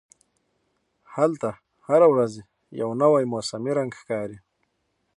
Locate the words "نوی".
3.03-3.23